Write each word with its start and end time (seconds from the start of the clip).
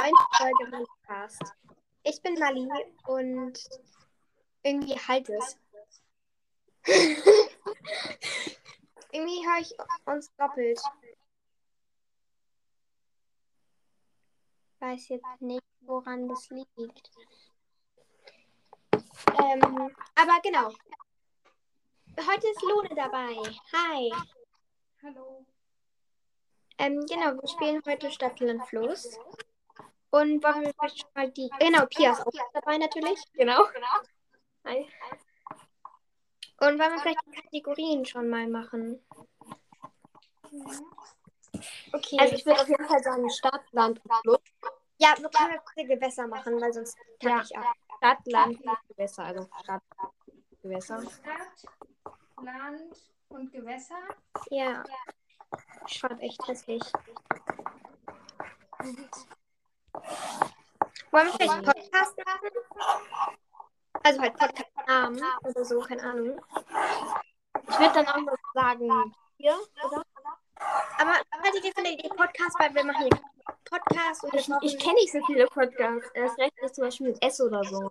neuen 0.00 0.14
Folge 0.36 0.70
Podcast. 0.70 1.42
Ich 2.04 2.22
bin 2.22 2.38
Mali 2.38 2.66
und 3.06 3.58
irgendwie 4.62 4.98
halt 4.98 5.28
es. 5.28 5.58
irgendwie 9.12 9.46
höre 9.46 9.60
ich 9.60 9.74
uns 10.06 10.34
doppelt. 10.36 10.80
Weiß 14.78 15.08
jetzt 15.08 15.40
nicht, 15.40 15.64
woran 15.80 16.28
das 16.28 16.48
liegt. 16.48 17.10
Ähm, 18.92 19.94
aber 20.14 20.40
genau. 20.42 20.72
Heute 22.16 22.48
ist 22.48 22.62
Lone 22.62 22.88
dabei. 22.94 23.36
Hi. 23.74 24.10
Hallo. 25.02 25.44
Ähm, 26.78 27.04
genau, 27.06 27.34
wir 27.38 27.48
spielen 27.48 27.82
heute 27.86 28.10
Stadt, 28.10 28.40
Land, 28.40 28.66
Fluss. 28.66 29.18
Und 30.10 30.42
wollen 30.42 30.62
wir 30.62 30.74
vielleicht 30.78 31.00
schon 31.00 31.10
mal 31.14 31.30
die. 31.30 31.50
Genau, 31.60 31.86
Pia 31.86 32.12
ist 32.12 32.26
auch 32.26 32.32
dabei 32.52 32.78
natürlich. 32.78 33.20
Genau. 33.34 33.64
Hi. 34.64 34.88
Und 36.60 36.78
wollen 36.78 36.78
wir 36.78 37.00
vielleicht 37.00 37.20
die 37.26 37.40
Kategorien 37.40 38.04
schon 38.04 38.28
mal 38.28 38.46
machen? 38.48 39.00
Okay. 41.92 42.16
Also 42.18 42.34
ich 42.34 42.44
würde 42.44 42.60
auf 42.60 42.68
jeden 42.68 42.84
Fall 42.86 43.02
sagen 43.02 43.30
Stadt, 43.30 43.62
Land 43.72 44.00
und 44.04 44.12
Fluss. 44.22 44.38
ja, 44.98 45.14
wir 45.18 45.28
können 45.30 45.58
kurze 45.64 45.86
Gewässer 45.86 46.26
machen, 46.26 46.60
weil 46.60 46.72
sonst 46.72 46.96
kann 47.20 47.30
Ja. 47.30 47.42
ich 47.42 47.56
ab. 47.56 47.64
Stadt, 47.98 48.18
Land, 48.26 48.58
Fluss, 48.60 48.78
Gewässer. 48.88 49.24
Also 49.24 49.48
Stadt, 49.62 49.82
Gewässer. 50.62 51.02
Stadt, 51.02 52.14
Land 52.42 53.12
und 53.28 53.52
Gewässer. 53.52 54.00
Ja. 54.50 54.82
Ich 55.86 55.94
schreibe 55.94 56.20
echt 56.20 56.46
hässlich. 56.46 56.82
Wollen 61.10 61.26
wir 61.26 61.32
vielleicht 61.34 61.64
Podcast 61.64 62.16
machen? 62.24 62.50
Also 64.02 64.20
halt 64.20 64.36
Podcast-Namen 64.38 65.22
oder 65.44 65.64
so, 65.64 65.80
keine 65.80 66.02
Ahnung. 66.02 66.40
Ich 67.68 67.78
würde 67.78 67.92
dann 67.94 68.08
auch 68.08 68.16
noch 68.20 68.36
sagen 68.54 69.14
hier, 69.36 69.58
oder? 69.84 70.02
Aber 70.98 71.12
haltet 71.42 71.64
ihr 71.64 71.72
von 71.72 71.84
der 71.84 71.92
Idee 71.92 72.08
Podcast, 72.08 72.58
weil 72.58 72.74
wir 72.74 72.84
machen 72.84 73.02
hier 73.02 73.20
Podcast 73.64 74.24
und 74.24 74.34
Ich, 74.34 74.48
ich 74.62 74.78
kenne 74.78 74.94
nicht 74.94 75.12
so 75.12 75.24
viele 75.26 75.46
Podcasts. 75.46 76.10
Erst 76.14 76.38
recht 76.38 76.52
ist 76.62 76.74
zum 76.76 76.84
Beispiel 76.84 77.08
mit 77.08 77.22
S 77.24 77.40
oder 77.40 77.64
so. 77.64 77.90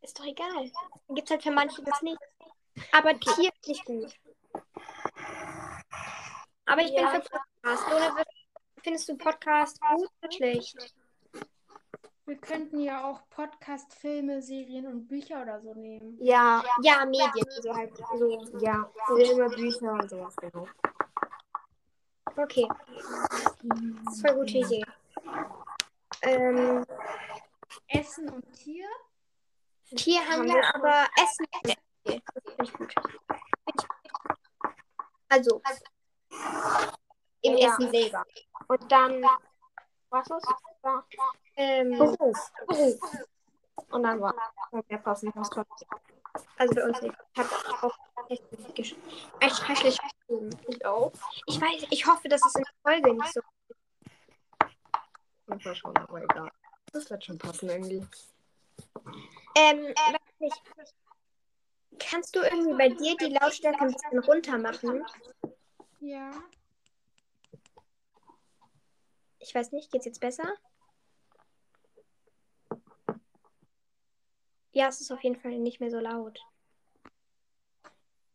Ist 0.00 0.18
doch 0.18 0.24
egal. 0.24 0.70
Gibt 1.08 1.30
halt 1.30 1.42
für 1.42 1.50
manche 1.50 1.82
das 1.82 2.02
nicht. 2.02 2.18
Aber 2.92 3.18
Tier 3.18 3.50
ist 3.52 3.68
nicht 3.68 3.84
gut. 3.84 4.12
Aber 6.66 6.82
ich 6.82 6.90
Ja. 6.90 7.10
bin 7.10 7.22
für 7.22 7.28
Podcast. 7.30 7.90
Luna, 7.90 8.24
findest 8.84 9.08
du 9.08 9.16
Podcast 9.16 9.80
gut 9.80 10.08
oder 10.22 10.30
schlecht? 10.30 10.94
Wir 12.26 12.36
könnten 12.36 12.80
ja 12.80 13.04
auch 13.04 13.20
Podcast, 13.30 13.92
Filme, 13.94 14.40
Serien 14.40 14.86
und 14.86 15.06
Bücher 15.08 15.42
oder 15.42 15.60
so 15.60 15.74
nehmen. 15.74 16.16
Ja, 16.20 16.62
Ja, 16.82 17.04
Medien. 17.04 17.46
So 17.62 17.74
halt. 17.74 17.92
So. 18.16 18.58
ja. 18.60 18.90
Filme, 19.06 19.48
Bücher 19.50 19.92
und 19.92 20.08
sowas, 20.08 20.36
genau. 20.36 20.66
Okay. 22.36 22.66
Eine 23.62 24.34
gute 24.34 24.58
Idee. 24.58 24.84
Ähm, 26.22 26.84
Essen 27.88 28.30
und 28.30 28.52
Tier. 28.52 28.88
Tier 29.94 30.20
haben 30.26 30.44
wir, 30.46 30.74
aber 30.74 31.06
Essen. 31.22 31.46
Okay, 32.04 32.22
das 32.34 32.44
finde 32.44 32.62
ich 32.64 32.72
gut. 32.72 32.94
Find 32.94 33.82
ich 33.82 33.88
gut. 33.88 34.72
Also, 35.28 35.62
im 37.42 37.56
Ja. 37.58 37.68
Essen 37.68 37.90
selber. 37.90 38.24
Und 38.68 38.92
dann, 38.92 39.24
was 40.10 40.26
ist? 40.28 40.48
Ja. 40.82 41.04
Ähm, 41.56 41.98
Beruf. 41.98 42.52
Beruf. 42.66 43.00
Und 43.90 44.02
dann 44.02 44.20
war 44.20 44.34
der 44.88 44.98
passen 44.98 45.32
muss 45.34 45.50
also 46.56 46.74
bei 46.74 46.84
uns 46.84 47.00
nicht. 47.00 47.14
Ich 47.32 47.38
habe 47.38 47.48
auch 47.82 47.98
echt, 48.28 48.42
echt 49.40 49.56
schrecklich 49.56 49.98
geschrieben. 49.98 50.50
Ich 50.66 50.84
auch. 50.84 51.12
Ich 51.46 51.60
weiß, 51.60 51.86
ich 51.90 52.06
hoffe, 52.06 52.28
dass 52.28 52.44
es 52.44 52.54
in 52.56 52.64
der 52.64 52.74
Folge 52.82 53.14
nicht 53.14 53.32
so 53.32 53.40
Manchmal 55.46 55.74
schon, 55.76 55.96
aber 55.96 56.22
egal. 56.22 56.50
Das 56.92 57.10
wird 57.10 57.24
schon 57.24 57.38
passen 57.38 57.68
irgendwie. 57.68 58.06
Ähm, 59.56 59.84
weiß 59.84 60.40
nicht. 60.40 60.62
Kannst 61.98 62.34
du 62.34 62.40
irgendwie 62.40 62.74
bei 62.74 62.88
dir 62.88 63.16
die 63.16 63.36
Lautstärke 63.40 63.82
ein 63.82 63.92
bisschen 63.92 64.18
runter 64.20 64.58
machen? 64.58 65.04
Ja. 66.00 66.30
Ich 69.46 69.54
weiß 69.54 69.72
nicht, 69.72 69.92
geht's 69.92 70.06
jetzt 70.06 70.20
besser? 70.20 70.54
Ja, 74.72 74.88
es 74.88 75.02
ist 75.02 75.12
auf 75.12 75.22
jeden 75.22 75.36
Fall 75.36 75.58
nicht 75.58 75.80
mehr 75.80 75.90
so 75.90 76.00
laut. 76.00 76.40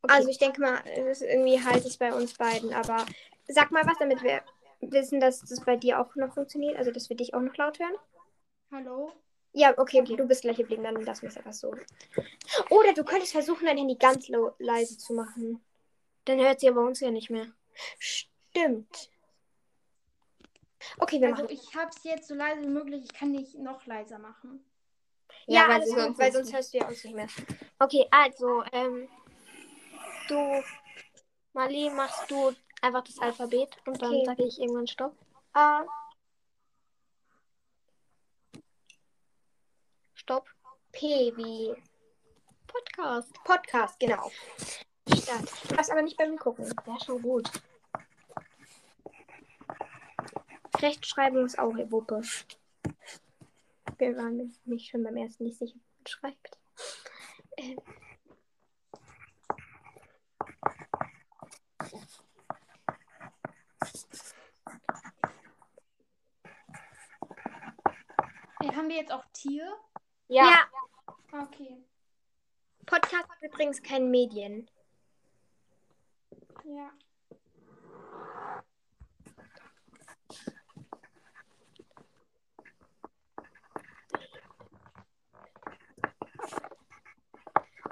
Also 0.04 0.30
ich 0.30 0.38
denke 0.38 0.62
mal, 0.62 0.82
es 0.86 1.22
ist 1.22 1.22
irgendwie 1.24 1.62
halt 1.62 1.84
es 1.84 1.98
bei 1.98 2.14
uns 2.14 2.36
beiden, 2.36 2.74
aber 2.74 3.06
sag 3.48 3.72
mal 3.72 3.86
was, 3.86 3.98
damit 3.98 4.22
wir 4.22 4.44
wissen, 4.82 5.20
dass 5.20 5.42
das 5.42 5.66
bei 5.66 5.76
dir 5.76 6.00
auch 6.00 6.16
noch 6.16 6.34
funktioniert, 6.34 6.78
also 6.78 6.92
dass 6.92 7.10
wir 7.10 7.18
dich 7.18 7.34
auch 7.34 7.42
noch 7.42 7.58
laut 7.58 7.80
hören. 7.80 7.96
Hallo. 8.72 9.12
Ja, 9.52 9.76
okay, 9.78 10.04
du 10.04 10.28
bist 10.28 10.44
gleich 10.44 10.58
geblieben, 10.58 10.84
dann 10.84 10.96
lassen 11.02 11.24
wir 11.24 11.30
es 11.30 11.38
einfach 11.38 11.54
so. 11.54 11.76
Oder 12.70 12.94
du 12.94 13.04
könntest 13.04 13.32
versuchen, 13.32 13.66
dein 13.66 13.78
Handy 13.78 13.96
ganz 13.96 14.30
leise 14.60 14.98
zu 14.98 15.14
machen. 15.14 15.60
Dann 16.26 16.40
hört 16.40 16.60
sie 16.60 16.70
aber 16.70 16.86
uns 16.86 17.00
ja 17.00 17.10
nicht 17.10 17.32
mehr. 17.32 17.48
Stimmt. 17.98 19.10
Okay, 20.98 21.20
wir 21.22 21.30
Also 21.30 21.44
machen. 21.44 21.54
ich 21.54 21.76
habe 21.76 21.90
es 21.96 22.04
jetzt 22.04 22.28
so 22.28 22.36
leise 22.36 22.62
wie 22.62 22.68
möglich. 22.68 23.04
Ich 23.06 23.14
kann 23.14 23.32
nicht 23.32 23.56
noch 23.56 23.86
leiser 23.86 24.20
machen. 24.20 24.64
Ja, 25.48 25.64
Ja, 25.64 25.70
weil 25.70 25.84
gut, 25.84 25.96
sonst 25.96 26.20
weil 26.20 26.32
sonst 26.32 26.54
hörst 26.54 26.74
du 26.74 26.78
ja 26.80 26.88
uns 26.88 27.04
nicht 27.04 27.16
mehr. 27.16 27.28
Okay, 27.80 28.08
also, 28.12 28.64
ähm, 28.72 29.08
du, 30.28 30.64
Mali, 31.54 31.90
machst 31.90 32.30
du 32.30 32.54
einfach 32.82 33.04
das 33.04 33.20
Alphabet 33.20 33.70
und 33.86 34.02
dann 34.02 34.12
Okay. 34.14 34.26
sage 34.26 34.44
ich 34.46 34.60
irgendwann 34.60 34.88
Stopp. 34.88 35.16
A, 35.54 35.84
Stopp. 40.14 40.48
P 40.92 41.34
wie 41.36 41.76
Podcast. 42.68 43.34
Podcast, 43.44 44.00
genau. 44.00 44.32
Start. 45.08 45.52
Du 45.68 45.76
darfst 45.76 45.92
aber 45.92 46.02
nicht 46.02 46.18
bei 46.18 46.28
mir 46.28 46.38
gucken. 46.38 46.66
Wäre 46.86 47.00
schon 47.04 47.22
gut. 47.22 47.50
Rechtschreibung 50.82 51.46
ist 51.46 51.60
auch 51.60 51.74
Wuppe. 51.92 52.22
Wir 53.98 54.16
waren 54.18 54.56
nicht 54.66 54.90
schon 54.90 55.04
beim 55.04 55.18
ersten 55.18 55.44
nicht 55.44 55.58
sicher, 55.58 55.76
wie 55.76 55.98
man 55.98 56.08
schreibt. 56.08 56.58
Äh, 57.58 57.76
haben 68.76 68.88
wir 68.88 68.96
jetzt 68.96 69.12
auch 69.12 69.26
Tier? 69.34 69.78
Ja. 70.30 70.70
Okay. 71.34 71.84
Podcast 72.86 73.28
ist 73.34 73.44
übrigens 73.44 73.84
kein 73.84 74.10
Medien. 74.10 74.70
Ja. 76.64 76.92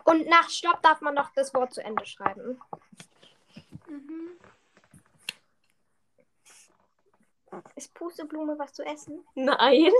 Und 0.07 0.25
nach 0.27 0.49
Stopp 0.49 0.81
darf 0.83 1.01
man 1.01 1.15
noch 1.15 1.31
das 1.35 1.53
Wort 1.53 1.73
zu 1.73 1.83
Ende 1.83 2.05
schreiben. 2.05 2.61
Mhm. 3.89 4.39
Ist 7.75 7.93
Pusteblume 7.93 8.57
was 8.57 8.71
zu 8.71 8.85
essen? 8.85 9.25
Nein. 9.35 9.91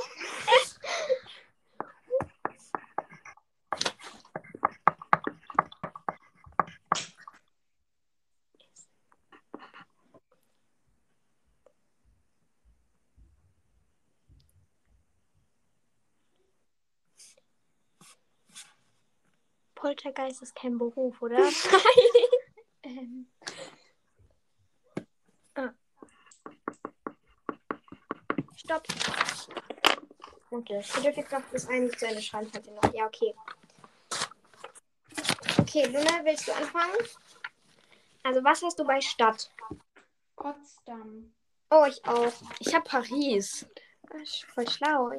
Poltergeist 19.88 20.42
ist 20.42 20.54
kein 20.54 20.78
Beruf, 20.78 21.22
oder? 21.22 21.38
ähm. 22.84 23.32
ah. 25.56 25.70
Stopp. 28.58 28.84
Okay. 30.52 30.84
Ihr 30.98 31.02
dürft 31.04 31.18
jetzt 31.18 31.32
noch 31.32 31.42
das 31.54 31.70
eine 31.70 31.90
zu 31.90 32.06
Ende 32.06 32.22
schreiben, 32.22 32.52
ihr 32.54 32.74
noch. 32.74 32.94
Ja, 32.94 33.06
okay. 33.06 33.34
Okay, 35.62 35.86
Luna, 35.86 36.26
willst 36.26 36.50
du 36.50 36.52
anfangen? 36.52 36.98
Also, 38.24 38.44
was 38.44 38.62
hast 38.62 38.78
du 38.78 38.84
bei 38.84 39.00
Stadt? 39.00 39.50
Potsdam. 40.36 41.34
Oh, 41.70 41.86
ich 41.88 42.04
auch. 42.04 42.34
Ich 42.60 42.76
habe 42.76 42.84
Paris. 42.84 43.66
Das 44.12 44.22
ist 44.22 44.44
voll 44.54 44.68
schlau. 44.68 45.14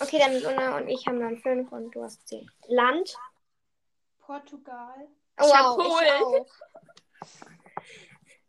Okay, 0.00 0.20
dann 0.20 0.40
Luna 0.40 0.78
und 0.78 0.88
ich 0.88 1.06
haben 1.06 1.20
dann 1.20 1.36
fünf 1.36 1.70
und 1.70 1.94
du 1.94 2.02
hast 2.02 2.26
zehn. 2.26 2.50
Land? 2.66 3.14
Portugal. 4.26 5.08
Oh, 5.40 5.44
Ich 5.44 5.52
wow, 5.52 5.76
Polen. 5.76 6.06
ich 6.06 6.22
auch. 6.22 6.46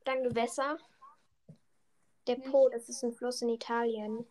Dann 0.05 0.23
Gewässer. 0.23 0.77
Der 2.27 2.35
Po, 2.35 2.69
das 2.69 2.89
ist 2.89 3.03
ein 3.03 3.13
Fluss 3.13 3.41
in 3.41 3.49
Italien. 3.49 4.25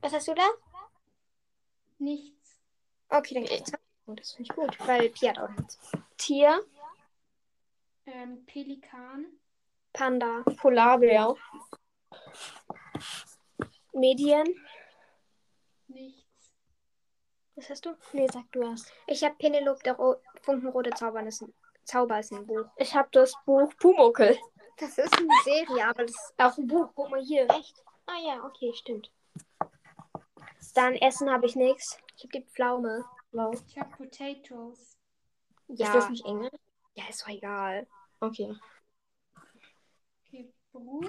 Was 0.00 0.12
hast 0.12 0.28
du 0.28 0.34
da? 0.34 0.48
Nichts. 1.98 2.58
Okay, 3.08 3.34
dann 3.34 3.44
geht's. 3.44 3.72
Oh, 4.06 4.12
das 4.14 4.32
finde 4.32 4.50
ich 4.50 4.56
gut, 4.56 4.78
weil 4.86 5.08
Pia 5.10 5.30
hat 5.30 5.38
auch 5.38 5.48
nichts. 5.50 5.78
Tier. 6.18 6.62
Ähm, 8.06 8.44
Pelikan. 8.44 9.26
Panda. 9.94 10.42
Polarbär. 10.58 11.34
Medien. 13.92 14.46
Nichts. 15.88 16.23
Was 17.56 17.70
hast 17.70 17.86
du? 17.86 17.96
Nee, 18.12 18.26
sag 18.32 18.50
du 18.52 18.66
hast. 18.68 18.92
Ich 19.06 19.22
habe 19.22 19.34
Penelope, 19.36 19.82
der 19.84 19.94
Ro 19.94 20.16
Funkenrote 20.42 20.90
Zauber 20.90 21.22
ist, 21.26 21.42
ein, 21.42 21.54
Zauber 21.84 22.18
ist 22.18 22.32
ein 22.32 22.46
Buch. 22.46 22.66
Ich 22.76 22.94
habe 22.94 23.08
das 23.12 23.32
Buch 23.46 23.72
Pumuckel. 23.78 24.36
Das 24.76 24.98
ist 24.98 25.16
eine 25.16 25.28
Serie, 25.44 25.86
aber 25.88 26.02
das 26.04 26.10
ist 26.10 26.34
Auch 26.38 26.58
ein 26.58 26.66
Buch. 26.66 26.88
Guck 26.96 27.10
mal 27.10 27.22
hier. 27.22 27.48
echt. 27.50 27.76
Ah 28.06 28.18
ja, 28.26 28.42
okay, 28.44 28.72
stimmt. 28.74 29.12
Dann 30.74 30.94
Essen 30.94 31.30
habe 31.30 31.46
ich 31.46 31.54
nichts. 31.54 31.96
Ich 32.16 32.24
habe 32.24 32.32
die 32.40 32.44
Pflaume. 32.44 33.04
Wow. 33.30 33.54
Ich 33.68 33.78
habe 33.78 33.90
Potatoes. 33.96 34.98
Ja, 35.68 35.86
Ist 35.86 35.94
das 35.94 36.10
nicht 36.10 36.24
Englisch? 36.26 36.50
ja, 36.94 37.04
ist 37.08 37.22
doch 37.22 37.28
egal. 37.28 37.86
Okay. 38.20 38.54
Okay, 40.26 40.52
Beruf. 40.72 41.06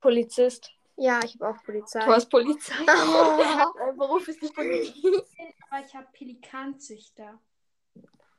Polizist. 0.00 0.72
Ja, 0.96 1.20
ich 1.24 1.34
habe 1.34 1.50
auch 1.50 1.62
Polizei. 1.62 2.00
Du 2.04 2.06
hast 2.12 2.28
Polizei. 2.28 2.74
Oh. 2.82 3.74
Dein 3.78 3.96
Beruf 3.96 4.26
ist 4.28 4.42
die 4.42 4.48
Polizei. 4.48 5.22
Habe 5.76 6.08
Pelikanzüchter. 6.12 7.38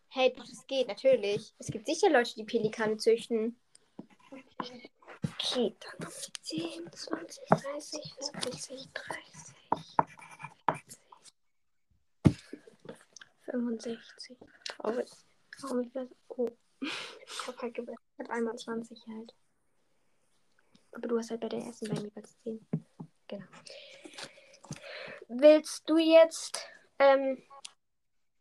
Hey, 0.09 0.33
das 0.35 0.65
geht, 0.65 0.87
natürlich. 0.87 1.53
Es 1.59 1.67
gibt 1.67 1.85
sicher 1.85 2.09
Leute, 2.09 2.33
die 2.35 2.43
Pelikane 2.43 2.97
züchten. 2.97 3.59
Okay. 4.59 4.89
Okay, 5.39 5.75
dann 5.79 6.09
10, 6.41 6.91
20, 6.91 7.43
30, 7.49 8.15
40, 8.41 8.89
30, 8.93 9.57
65. 13.45 14.37
Oh, 14.83 14.89
ich? 14.89 15.11
Oh. 15.59 16.49
Ich 16.81 17.47
halt 17.61 17.73
gewählt. 17.73 17.97
Ich 18.13 18.19
habe 18.19 18.31
einmal 18.31 18.55
20 18.55 18.99
halt. 19.07 19.35
Aber 20.91 21.07
du 21.07 21.17
hast 21.17 21.29
halt 21.29 21.41
bei 21.41 21.49
der 21.49 21.61
ersten 21.61 21.87
beiden 21.87 22.05
jeweils 22.05 22.35
10. 22.43 22.67
Genau. 23.27 23.45
Willst 25.27 25.89
du 25.89 25.97
jetzt 25.97 26.67
ähm, 26.99 27.41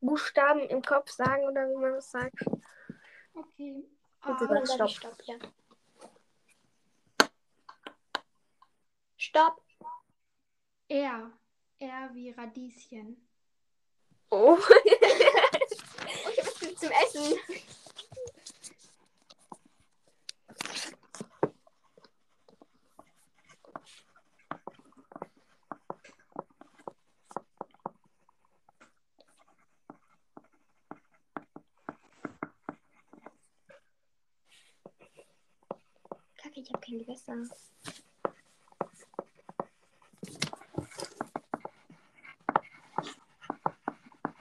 Buchstaben 0.00 0.60
im 0.68 0.82
Kopf 0.82 1.10
sagen 1.10 1.44
oder 1.44 1.68
wie 1.68 1.76
man 1.76 1.94
das 1.94 2.10
sagt? 2.10 2.44
Okay. 3.34 3.84
Bitte 4.24 4.50
A, 4.50 4.66
sag 4.66 4.90
Stopp. 4.90 4.90
Stopp, 4.90 5.22
ja. 5.24 5.36
Stopp. 9.16 9.62
R. 10.88 11.32
R 11.78 12.10
wie 12.14 12.30
Radieschen. 12.30 13.28
Oh. 14.30 14.56
Was 14.58 16.60
gibt's 16.60 16.80
zum 16.80 16.90
Essen? 16.90 17.38
Gewässer. 37.26 37.56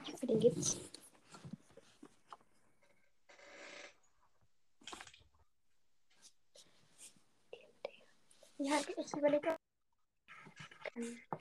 Ich 0.04 0.12
hoffe, 0.12 0.26
den 0.26 0.40
gibt's. 0.40 0.76
Ja, 8.58 8.80
ich 8.96 9.12
überlege. 9.14 9.56
Ah. 10.94 11.35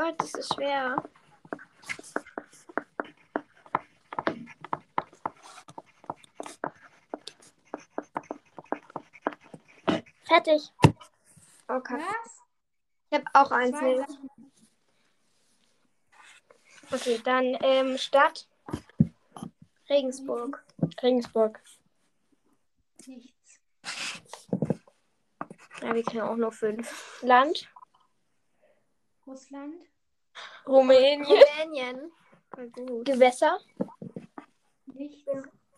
Gott, 0.00 0.14
das 0.18 0.32
ist 0.32 0.54
schwer. 0.54 0.96
Fertig. 10.24 10.72
Okay. 11.68 11.98
Was? 11.98 12.42
Ich 13.10 13.18
habe 13.18 13.24
auch 13.34 13.50
eins. 13.50 13.76
Okay, 16.90 17.20
dann 17.22 17.58
ähm, 17.60 17.98
Stadt. 17.98 18.48
Regensburg. 19.90 20.64
Regensburg. 21.02 21.60
Nichts. 23.04 23.60
Ja, 25.82 25.94
wir 25.94 26.04
kennen 26.04 26.22
auch 26.22 26.36
nur 26.36 26.52
fünf. 26.52 27.20
Land. 27.20 27.68
Russland. 29.30 29.74
Rumänien. 30.66 31.24
Rumänien. 31.24 32.12
Gut. 32.72 33.04
Gewässer. 33.04 33.60
Nichts. 34.86 35.30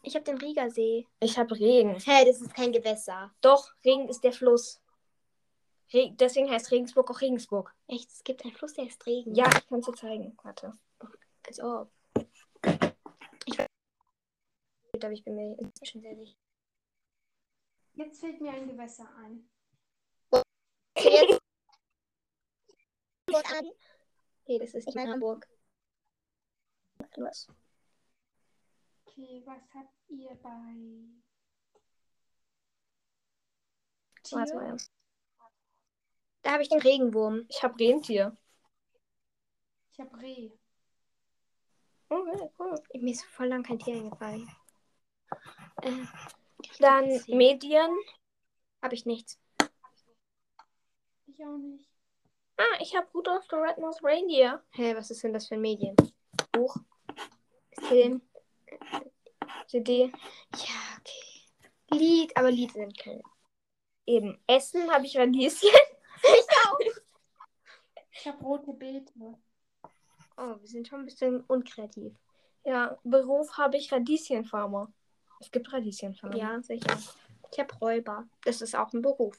Ich 0.03 0.15
habe 0.15 0.25
den 0.25 0.39
Riegersee. 0.39 1.07
Ich 1.21 1.39
habe 1.39 1.55
Regen. 1.55 1.95
Hä, 1.97 2.01
hey, 2.07 2.25
das 2.25 2.41
ist 2.41 2.55
kein 2.55 2.73
Gewässer. 2.73 3.33
Doch, 3.41 3.71
Regen 3.85 4.09
ist 4.09 4.25
der 4.25 4.33
Fluss. 4.33 4.81
Re 5.93 6.11
Deswegen 6.13 6.51
heißt 6.51 6.71
Regensburg 6.71 7.11
auch 7.11 7.21
Regensburg. 7.21 7.75
Echt, 7.87 8.11
es 8.11 8.25
gibt 8.25 8.43
einen 8.43 8.55
Fluss, 8.55 8.73
der 8.73 8.87
ist 8.87 9.05
Regen. 9.07 9.35
Ja, 9.35 9.47
ich 9.47 9.69
kann 9.69 9.81
es 9.81 9.87
dir 9.87 9.93
zeigen. 9.93 10.37
Warte. 10.43 10.73
Als 11.47 11.61
ob. 11.61 11.93
Ich 13.45 13.59
nicht, 13.59 15.05
aber 15.05 15.13
ich 15.13 15.25
bin 15.25 15.35
mir 15.35 15.57
inzwischen 15.59 16.01
sehr 16.01 16.17
sicher. 16.17 16.37
Jetzt 17.95 18.21
fällt 18.21 18.41
mir 18.41 18.53
ein 18.53 18.67
Gewässer 18.67 19.09
ein. 19.19 19.49
Okay, 20.31 21.39
Nee, 24.47 24.59
das 24.59 24.75
ist 24.75 24.93
die 24.93 24.99
Hamburg. 24.99 25.49
Was? 27.17 27.49
Okay, 29.05 29.43
was 29.45 29.63
habt 29.75 29.95
ihr 30.09 30.35
bei 30.43 31.23
Warte 34.31 34.55
mal. 34.55 34.77
Da 36.43 36.53
habe 36.53 36.63
ich 36.63 36.69
den 36.69 36.81
Regenwurm. 36.81 37.45
Ich 37.49 37.63
habe 37.63 37.79
Rentier. 37.79 38.37
Ich 39.93 40.01
habe 40.01 40.21
Reh. 40.21 40.51
Okay, 42.09 42.51
cool. 42.59 42.83
Mir 42.95 43.13
ist 43.13 43.25
voll 43.25 43.47
lang 43.47 43.63
kein 43.63 43.79
Tier 43.79 43.95
eingefallen. 43.95 44.49
Äh, 45.83 46.05
Dann. 46.79 47.09
Medien. 47.29 47.91
Habe 48.83 48.95
ich 48.95 49.07
nichts. 49.07 49.39
Ich 51.27 51.45
auch 51.45 51.57
nicht. 51.59 51.92
Ah, 52.63 52.79
ich 52.81 52.95
habe 52.95 53.09
Rudolph 53.13 53.45
the 53.51 53.57
Red-Nosed 53.57 54.05
Reindeer. 54.05 54.63
Hä, 54.71 54.95
was 54.95 55.11
ist 55.11 55.25
denn 55.25 55.33
das 55.33 55.49
für 55.49 55.55
ein 55.55 55.61
Medien? 55.63 55.97
Buch? 56.53 56.77
Film? 57.89 58.23
CD. 59.67 60.13
Ja, 60.55 60.81
okay. 61.01 61.99
Lied, 61.99 62.37
aber 62.37 62.53
Lied 62.53 62.71
sind 62.73 62.97
keine. 62.97 63.23
Eben. 64.07 64.41
Essen 64.47 64.89
habe 64.93 65.07
ich 65.07 65.19
Radieschen. 65.19 65.71
Ich 68.13 68.27
habe 68.27 68.45
rote 68.45 68.73
Beete. 68.75 69.13
Oh, 70.37 70.55
wir 70.61 70.69
sind 70.69 70.87
schon 70.87 71.01
ein 71.01 71.07
bisschen 71.07 71.41
unkreativ. 71.49 72.15
Ja, 72.65 72.97
Beruf 73.03 73.59
habe 73.59 73.77
ich 73.77 73.91
Radieschenfarmer. 73.91 74.93
Es 75.41 75.51
gibt 75.51 75.73
Radieschenfarmer. 75.73 76.37
Ja, 76.37 76.63
sicher. 76.63 76.97
Ich 77.51 77.59
habe 77.59 77.75
Räuber. 77.81 78.29
Das 78.45 78.63
ist 78.63 78.77
auch 78.77 78.93
ein 78.93 79.03
Beruf. 79.03 79.37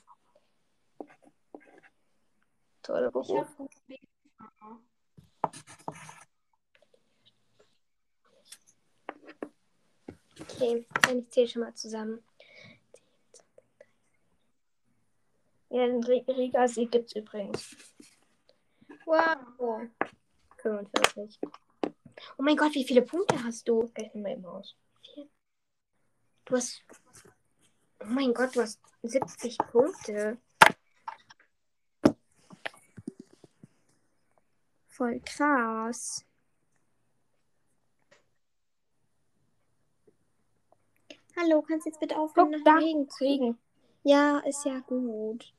Toll, 2.83 3.09
Beruf. 3.11 3.47
Okay, 10.39 10.85
dann 11.01 11.19
ich 11.19 11.29
zähle 11.29 11.47
schon 11.47 11.61
mal 11.61 11.73
zusammen. 11.73 12.23
Ja, 15.69 15.87
den 15.87 16.03
Riga-Sieg 16.03 16.91
gibt 16.91 17.07
es 17.07 17.15
übrigens. 17.15 17.75
Wow. 19.05 19.87
45. 20.61 21.39
Oh 22.37 22.43
mein 22.43 22.57
Gott, 22.57 22.73
wie 22.75 22.85
viele 22.85 23.01
Punkte 23.01 23.41
hast 23.43 23.67
du? 23.67 23.91
Rechne 23.97 24.21
mal 24.21 24.33
eben 24.33 24.45
aus. 24.45 24.75
Du 26.45 26.55
hast. 26.55 26.83
Oh 28.01 28.05
mein 28.05 28.33
Gott, 28.33 28.55
du 28.55 28.61
hast 28.61 28.79
70 29.01 29.57
Punkte. 29.57 30.37
Voll 34.95 35.19
krass. 35.25 36.23
Hallo, 41.35 41.63
kannst 41.63 41.87
du 41.87 41.89
jetzt 41.89 41.99
bitte 41.99 42.15
aufhören, 42.15 42.51
Guck, 42.51 42.65
nach 42.65 42.79
Regen 42.79 43.09
zu 43.09 43.17
kriegen? 43.17 43.57
Ja, 44.03 44.37
ist 44.39 44.63
ja 44.65 44.79
gut. 44.81 45.51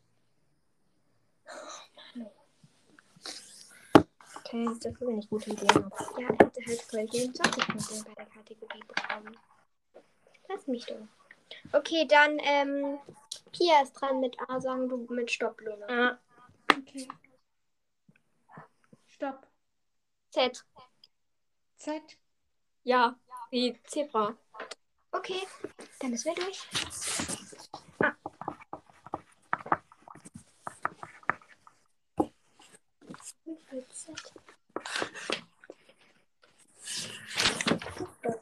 Okay, 4.36 4.68
dafür 4.80 5.06
bin 5.08 5.18
ich 5.18 5.28
gute 5.28 5.50
Ideen. 5.50 5.90
Ja, 6.16 6.28
hätte 6.28 6.60
halt 6.64 6.82
voll 6.82 7.08
24 7.08 7.66
Punkte 7.66 8.04
bei 8.04 8.14
der 8.14 8.26
Kategorie 8.26 8.84
bekommen. 8.86 9.36
Lass 10.48 10.66
mich 10.68 10.86
doch. 10.86 11.08
Okay, 11.72 12.06
dann, 12.06 12.38
ähm, 12.40 13.00
Pia 13.50 13.82
ist 13.82 13.94
dran 13.94 14.20
mit 14.20 14.36
A, 14.48 14.60
sagen 14.60 14.88
du 14.88 14.96
mit 15.12 15.28
Stopp, 15.28 15.60
Luna. 15.60 15.86
Ah, 15.88 16.18
Okay. 16.78 17.08
Stopp. 19.14 19.46
Z. 20.30 20.64
Z. 21.76 22.18
ja, 22.82 23.16
wie 23.50 23.80
Zebra. 23.84 24.36
Okay, 25.12 25.46
dann 26.00 26.10
müssen 26.10 26.34
wir 26.34 26.44
durch. 26.44 26.66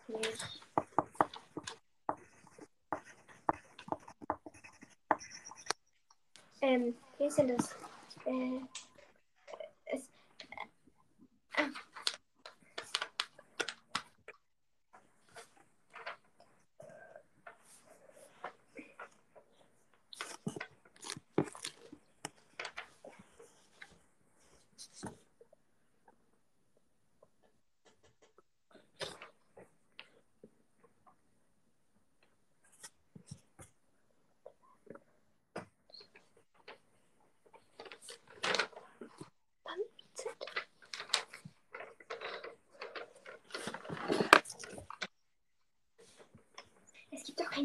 Nicht. 0.09 0.63
Ähm, 6.63 6.97
wie 7.19 7.25
ist 7.27 7.37
denn 7.37 7.57
das? 7.57 7.77
Äh, 8.25 8.61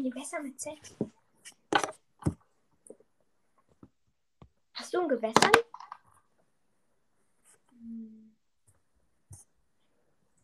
Kein 0.08 0.10
Gewässer 0.12 0.40
mit 0.40 0.58
Z. 0.58 0.78
Hast 4.72 4.94
du 4.94 5.00
ein 5.00 5.08
Gewässer? 5.08 5.52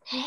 Hä? 0.04 0.24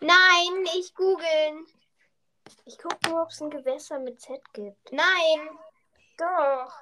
Nein, 0.00 0.62
nicht 0.62 0.94
googeln. 0.94 1.66
Ich 2.66 2.78
gucke 2.78 2.98
nur, 3.08 3.22
ob 3.22 3.30
es 3.30 3.40
ein 3.40 3.50
Gewässer 3.50 3.98
mit 3.98 4.20
Z 4.20 4.40
gibt. 4.52 4.92
Nein. 4.92 5.58
Doch. 6.18 6.72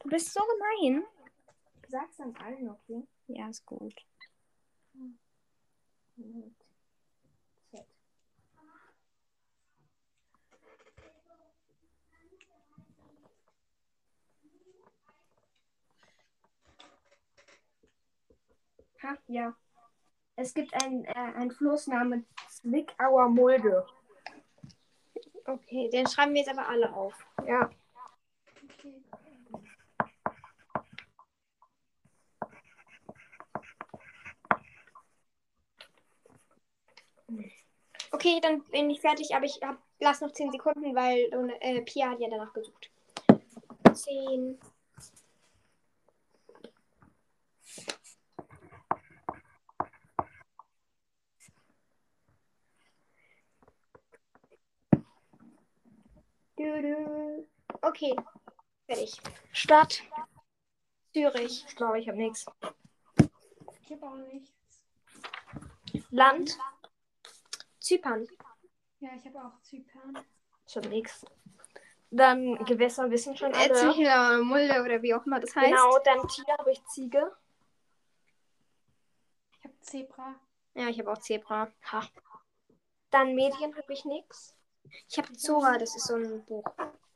Du 0.00 0.08
bist 0.08 0.32
so 0.32 0.40
gemein. 0.40 1.04
Sag's 1.88 2.16
dann 2.16 2.34
allen, 2.36 2.68
okay? 2.70 3.06
Ja, 3.26 3.48
ist 3.48 3.66
gut. 3.66 3.94
Ha, 19.02 19.16
ja. 19.28 19.54
Es 20.36 20.54
gibt 20.54 20.72
einen, 20.82 21.04
äh, 21.04 21.12
einen 21.12 21.50
Fluss 21.50 21.86
namens 21.86 22.24
Zwickauer 22.48 23.28
Mulde. 23.28 23.86
Okay, 25.44 25.90
den 25.90 26.06
schreiben 26.06 26.32
wir 26.32 26.40
jetzt 26.40 26.50
aber 26.50 26.68
alle 26.68 26.92
auf. 26.94 27.14
Ja. 27.46 27.70
Okay. 38.12 38.19
Okay, 38.30 38.40
dann 38.40 38.62
bin 38.64 38.90
ich 38.90 39.00
fertig, 39.00 39.34
aber 39.34 39.44
ich 39.44 39.58
hab, 39.60 39.76
lass 39.98 40.20
noch 40.20 40.30
10 40.30 40.52
Sekunden, 40.52 40.94
weil 40.94 41.28
äh, 41.60 41.82
Pia 41.82 42.10
hat 42.10 42.20
ja 42.20 42.28
danach 42.30 42.52
gesucht. 42.52 42.90
10. 43.92 44.56
Okay, 57.82 58.14
fertig. 58.86 59.20
Stadt. 59.52 60.02
Zürich. 61.12 61.64
Ich 61.66 61.74
glaube, 61.74 61.98
ich 61.98 62.06
habe 62.06 62.18
nichts. 62.18 62.46
Ich 63.82 63.90
habe 63.90 64.06
auch 64.06 64.16
nichts. 64.32 64.52
Land. 66.10 66.56
Zypern. 67.90 68.28
Ja, 69.00 69.10
ich 69.16 69.26
habe 69.26 69.44
auch 69.44 69.60
Zypern. 69.62 70.16
Habe 70.76 70.88
nichts. 70.88 71.24
Dann 72.12 72.64
Gewässer 72.64 73.10
wissen 73.10 73.36
schon 73.36 73.52
alle. 73.52 73.68
Erzähler 73.68 74.42
Mulde 74.44 74.80
oder 74.84 75.02
wie 75.02 75.12
auch 75.12 75.26
immer 75.26 75.40
das 75.40 75.56
heißt. 75.56 75.66
Genau, 75.66 75.98
dann 76.04 76.28
Tier 76.28 76.56
habe 76.56 76.70
ich 76.70 76.84
Ziege. 76.86 77.36
Ich 79.58 79.64
habe 79.64 79.74
Zebra. 79.80 80.36
Ja, 80.74 80.88
ich 80.88 81.00
habe 81.00 81.10
auch 81.10 81.18
Zebra. 81.18 81.72
Ha. 81.90 82.08
Dann 83.10 83.34
Medien 83.34 83.76
habe 83.76 83.92
ich 83.92 84.04
nichts. 84.04 84.54
Ich 85.08 85.18
habe 85.18 85.32
Zora, 85.32 85.76
das 85.76 85.96
ist 85.96 86.06
so 86.06 86.14
ein 86.14 86.44
Buch. 86.44 86.64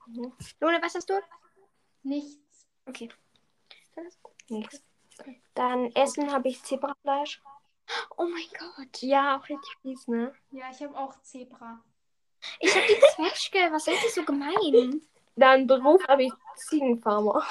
Mhm. 0.07 0.33
Lone, 0.59 0.83
was 0.83 0.97
hast 0.97 1.09
du? 1.09 1.21
Nichts. 2.03 2.67
Okay. 2.87 3.09
Nichts. 4.49 4.83
Dann 5.55 5.93
Essen 5.93 6.33
habe 6.33 6.49
ich 6.49 6.65
Zebrafleisch. 6.65 7.41
Oh 8.17 8.25
mein 8.25 8.49
Gott. 8.59 9.03
Ja, 9.03 9.37
auch 9.39 9.49
richtig 9.49 9.77
fies, 9.83 10.09
ne? 10.09 10.35
Ja, 10.51 10.71
ich 10.71 10.83
habe 10.83 10.97
auch 10.97 11.21
Zebra. 11.23 11.83
Ich 12.61 12.75
habe 12.75 12.87
die 12.87 13.01
Zwetschge. 13.15 13.59
Was 13.71 13.87
ist 13.87 14.05
das 14.05 14.15
so 14.15 14.25
gemein? 14.25 15.03
Dann 15.37 15.67
Beruf 15.67 16.07
habe 16.09 16.25
ich 16.25 16.33
Ziegenfarmer. 16.57 17.45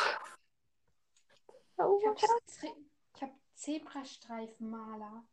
Oh, 1.78 2.00
Ich 2.00 2.08
habe 2.08 2.18
hab 3.22 3.32
Zebrastreifenmaler. 3.56 5.24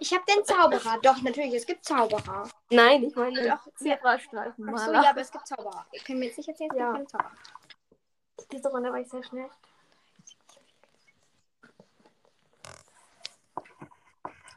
Ich 0.00 0.12
habe 0.12 0.24
den 0.24 0.44
Zauberer. 0.44 0.98
Doch, 1.02 1.22
natürlich, 1.22 1.54
es 1.54 1.66
gibt 1.66 1.84
Zauberer. 1.84 2.48
Nein, 2.70 3.04
ich 3.04 3.14
meine 3.14 3.48
Doch, 3.48 3.72
Zebrastreifenmaler. 3.76 4.78
Ach 4.80 4.86
so, 4.86 4.92
ja, 4.92 5.10
aber 5.10 5.20
es 5.20 5.30
gibt 5.30 5.46
Zauberer. 5.46 5.86
Ich 5.92 6.04
kann 6.04 6.18
mir 6.18 6.26
jetzt 6.26 6.38
nicht 6.38 6.48
erzählen, 6.48 6.70
es 6.72 6.78
Ja. 6.78 6.92
gibt 6.92 7.10
Zauberer. 7.10 7.30
Diese 8.50 8.68
Runde 8.68 8.90
war 8.90 8.98
ich 8.98 9.08
sehr 9.08 9.22
schnell. 9.22 9.48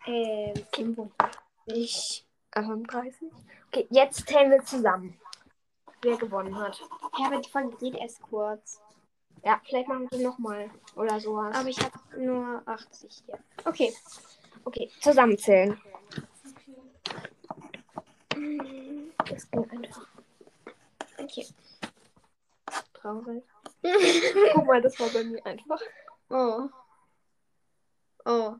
Ähm, 0.08 0.54
35. 0.74 2.26
31. 2.52 3.32
Okay, 3.68 3.88
jetzt 3.90 4.28
zählen 4.28 4.50
wir 4.50 4.64
zusammen. 4.64 5.20
Wer 6.02 6.18
gewonnen 6.18 6.58
hat. 6.58 6.80
Ja, 7.20 7.28
aber 7.28 7.42
die 7.42 7.50
Folge 7.50 7.76
geht 7.78 7.96
erst 7.96 8.22
kurz. 8.22 8.80
Ja, 9.44 9.62
vielleicht 9.66 9.88
machen 9.88 10.10
wir 10.10 10.20
nochmal 10.20 10.70
oder 10.96 11.20
sowas. 11.20 11.56
Aber 11.56 11.68
ich 11.68 11.80
habe 11.80 12.00
nur 12.18 12.62
80 12.66 13.24
hier. 13.26 13.40
Okay. 13.66 13.94
okay, 14.64 14.90
zusammenzählen. 15.02 15.80
Mm, 18.36 19.10
Das 19.30 19.50
ging 19.52 19.70
einfach. 19.70 20.08
Okay. 21.18 21.48
Traurig. 22.94 23.44
Guck 24.54 24.66
mal, 24.66 24.82
das 24.82 25.00
war 25.00 25.10
bei 25.10 25.24
mir 25.24 25.46
einfach. 25.46 25.82
Oh. 26.30 26.70
Oh. 28.26 28.56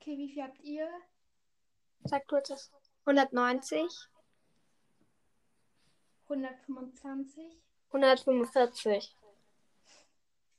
Okay, 0.00 0.16
wie 0.16 0.32
viel 0.32 0.42
habt 0.42 0.58
ihr? 0.62 0.88
Sag 2.04 2.26
jetzt 2.26 2.48
das. 2.48 2.70
190. 3.04 3.82
125. 6.24 7.44
145. 7.92 9.16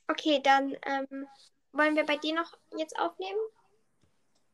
Okay, 0.08 0.42
dann 0.44 0.76
ähm, 0.86 1.28
wollen 1.72 1.96
wir 1.96 2.06
bei 2.06 2.18
dir 2.18 2.36
noch 2.36 2.54
jetzt 2.78 2.98
aufnehmen? 3.00 3.40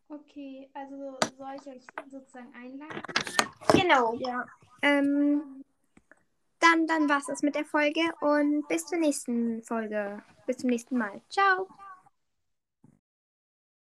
Okay, 0.08 0.70
also 0.74 1.18
soll 1.38 1.56
ich 1.60 1.68
euch 1.68 1.86
sozusagen 2.10 2.54
einladen? 2.56 3.02
Genau. 3.74 4.14
Ja. 4.14 4.46
Ähm, 4.84 5.66
dann 6.60 6.88
dann 6.88 7.10
war 7.10 7.18
es 7.18 7.26
das 7.26 7.42
mit 7.42 7.56
der 7.56 7.66
Folge 7.66 8.02
und 8.22 8.66
bis 8.70 8.86
zur 8.86 9.00
nächsten 9.00 9.64
Folge. 9.64 10.24
Bis 10.46 10.58
zum 10.58 10.70
nächsten 10.70 10.98
Mal. 10.98 11.22
Ciao. 11.30 11.68